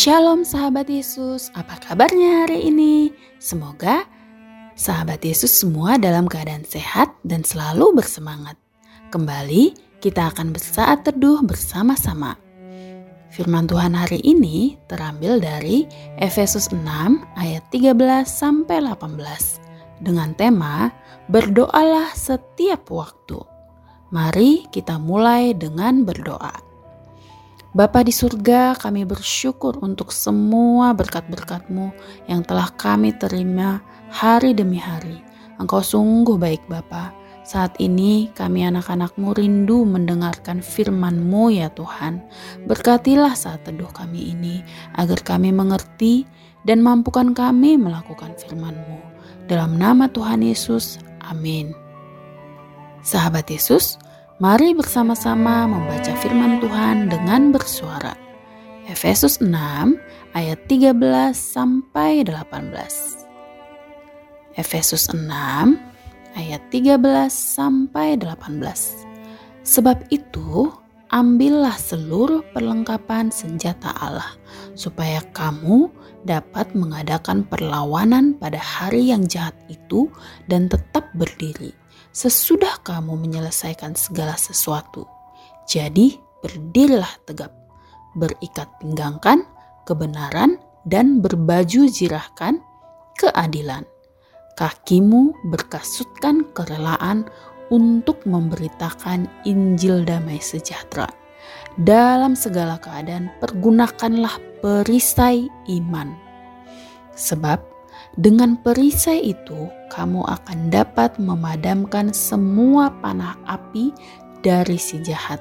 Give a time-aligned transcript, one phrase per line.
[0.00, 3.12] Shalom sahabat Yesus, apa kabarnya hari ini?
[3.36, 4.08] Semoga
[4.72, 8.56] sahabat Yesus semua dalam keadaan sehat dan selalu bersemangat.
[9.12, 12.40] Kembali kita akan bersaat teduh bersama-sama.
[13.28, 15.84] Firman Tuhan hari ini terambil dari
[16.16, 16.80] Efesus 6
[17.36, 17.92] ayat 13
[18.24, 20.88] sampai 18 dengan tema
[21.28, 23.36] berdoalah setiap waktu.
[24.16, 26.69] Mari kita mulai dengan berdoa.
[27.70, 31.94] Bapa di surga, kami bersyukur untuk semua berkat-berkat-Mu
[32.26, 33.78] yang telah kami terima
[34.10, 35.22] hari demi hari.
[35.62, 37.14] Engkau sungguh baik Bapa.
[37.46, 42.18] Saat ini kami anak-anakmu rindu mendengarkan firman-Mu ya Tuhan.
[42.66, 44.66] Berkatilah saat teduh kami ini,
[44.98, 46.26] agar kami mengerti
[46.66, 48.98] dan mampukan kami melakukan firman-Mu.
[49.46, 51.70] Dalam nama Tuhan Yesus, amin.
[53.06, 53.94] Sahabat Yesus,
[54.40, 58.16] Mari bersama-sama membaca firman Tuhan dengan bersuara.
[58.88, 59.52] Efesus 6
[60.32, 60.96] ayat 13
[61.36, 62.72] sampai 18.
[64.56, 65.28] Efesus 6
[66.40, 69.04] ayat 13 sampai 18.
[69.60, 70.72] Sebab itu,
[71.12, 74.40] ambillah seluruh perlengkapan senjata Allah
[74.72, 75.92] supaya kamu
[76.24, 80.08] dapat mengadakan perlawanan pada hari yang jahat itu
[80.48, 81.76] dan tetap berdiri
[82.10, 85.06] sesudah kamu menyelesaikan segala sesuatu.
[85.66, 87.54] Jadi, berdirilah tegap,
[88.18, 89.46] berikat pinggangkan
[89.86, 92.58] kebenaran dan berbaju zirahkan
[93.18, 93.86] keadilan.
[94.58, 97.24] Kakimu berkasutkan kerelaan
[97.70, 101.08] untuk memberitakan Injil damai sejahtera.
[101.80, 106.12] Dalam segala keadaan, pergunakanlah perisai iman.
[107.14, 107.62] Sebab
[108.20, 113.96] dengan perisai itu, kamu akan dapat memadamkan semua panah api
[114.44, 115.40] dari si jahat,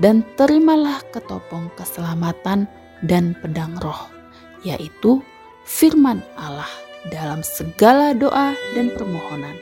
[0.00, 2.64] dan terimalah ketopong keselamatan
[3.04, 4.08] dan pedang roh,
[4.64, 5.20] yaitu
[5.68, 6.72] firman Allah
[7.12, 9.60] dalam segala doa dan permohonan.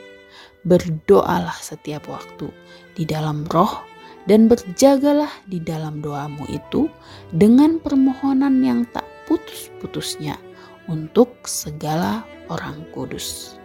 [0.63, 2.47] Berdoalah setiap waktu
[2.95, 3.83] di dalam roh
[4.23, 6.87] dan berjagalah di dalam doamu itu
[7.35, 10.39] dengan permohonan yang tak putus-putusnya
[10.87, 13.57] untuk segala orang kudus.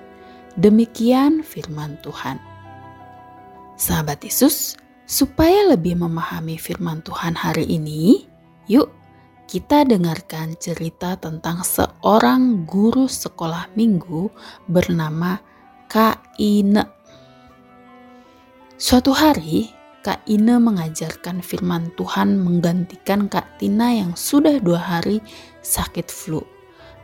[0.59, 2.39] Demikian firman Tuhan.
[3.79, 4.75] Sahabat Yesus,
[5.07, 8.27] supaya lebih memahami firman Tuhan hari ini,
[8.67, 8.91] yuk
[9.49, 14.29] kita dengarkan cerita tentang seorang guru sekolah minggu
[14.69, 15.41] bernama
[15.89, 16.85] Kak Ine.
[18.77, 19.73] Suatu hari,
[20.05, 25.25] Kak Ine mengajarkan firman Tuhan menggantikan Kak Tina yang sudah dua hari
[25.65, 26.58] sakit flu.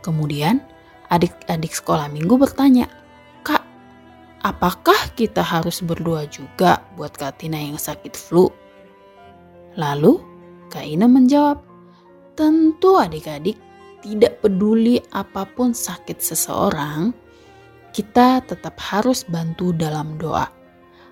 [0.04, 0.60] Kemudian,
[1.08, 2.92] adik-adik sekolah minggu bertanya,
[3.40, 3.64] Kak,
[4.44, 8.52] apakah kita harus berdoa juga buat Kak Tina yang sakit flu?
[9.80, 10.20] Lalu
[10.68, 11.64] Kak Ina menjawab,
[12.36, 13.56] tentu adik-adik
[14.04, 17.16] tidak peduli apa pun sakit seseorang,
[17.96, 20.44] kita tetap harus bantu dalam doa.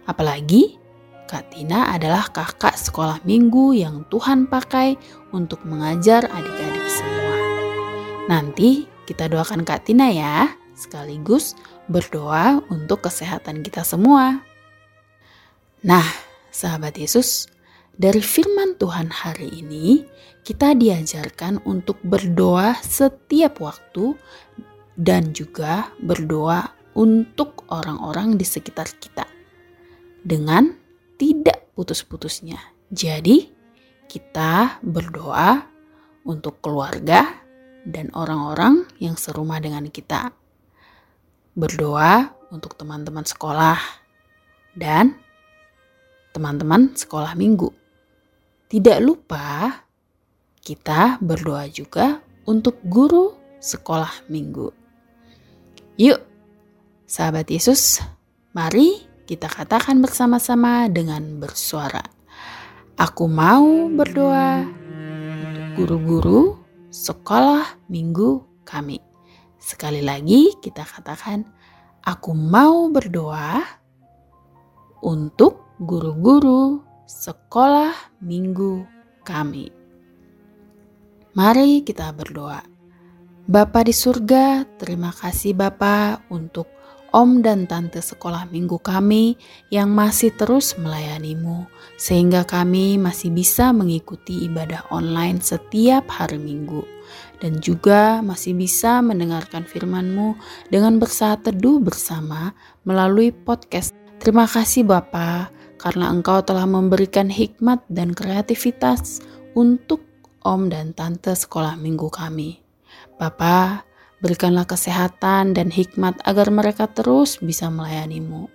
[0.05, 0.77] Apalagi
[1.25, 5.01] Kak Tina adalah kakak sekolah minggu yang Tuhan pakai
[5.33, 7.22] untuk mengajar adik-adik semua.
[8.31, 10.47] Nanti kita doakan Kak Tina ya,
[10.79, 11.59] sekaligus
[11.91, 14.39] berdoa untuk kesehatan kita semua.
[15.83, 16.07] Nah,
[16.55, 17.51] sahabat Yesus,
[17.99, 20.07] dari firman Tuhan hari ini,
[20.47, 24.15] kita diajarkan untuk berdoa setiap waktu
[24.95, 29.27] dan juga berdoa untuk orang-orang di sekitar kita
[30.23, 30.79] dengan
[31.19, 32.63] tidak putus-putusnya.
[32.95, 33.51] Jadi,
[34.07, 35.67] kita berdoa
[36.23, 37.43] untuk keluarga,
[37.83, 40.31] dan orang-orang yang serumah dengan kita.
[41.53, 43.79] Berdoa untuk teman-teman sekolah
[44.73, 45.17] dan
[46.33, 47.69] teman-teman sekolah minggu.
[48.73, 49.69] Tidak lupa
[50.63, 54.73] kita berdoa juga untuk guru sekolah minggu.
[56.01, 56.21] Yuk,
[57.05, 58.01] sahabat Yesus,
[58.57, 62.03] mari kita katakan bersama-sama dengan bersuara.
[62.97, 66.62] Aku mau berdoa untuk guru-guru
[66.93, 69.01] sekolah minggu kami.
[69.57, 71.49] Sekali lagi kita katakan,
[72.05, 73.65] aku mau berdoa
[75.01, 78.85] untuk guru-guru sekolah minggu
[79.25, 79.73] kami.
[81.33, 82.61] Mari kita berdoa.
[83.49, 86.69] Bapa di surga, terima kasih Bapa untuk
[87.13, 89.37] om dan tante sekolah minggu kami
[89.69, 91.69] yang masih terus melayanimu,
[92.01, 96.83] sehingga kami masih bisa mengikuti ibadah online setiap hari minggu,
[97.39, 100.35] dan juga masih bisa mendengarkan firman-Mu
[100.73, 102.57] dengan bersaat teduh bersama
[102.89, 103.93] melalui podcast.
[104.19, 109.21] Terima kasih Bapa, karena Engkau telah memberikan hikmat dan kreativitas
[109.53, 110.01] untuk
[110.43, 112.63] om dan tante sekolah minggu kami.
[113.21, 113.85] Bapa,
[114.23, 118.47] berikanlah kesehatan dan hikmat agar mereka terus bisa melayanimu.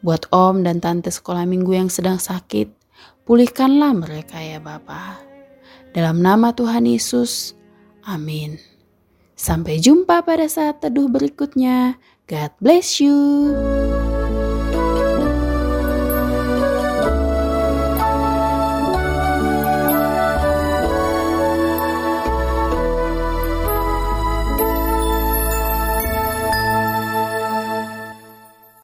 [0.00, 2.70] Buat om dan tante sekolah minggu yang sedang sakit,
[3.26, 5.18] pulihkanlah mereka ya Bapa.
[5.92, 7.52] Dalam nama Tuhan Yesus,
[8.06, 8.56] amin.
[9.36, 11.98] Sampai jumpa pada saat teduh berikutnya.
[12.30, 13.18] God bless you.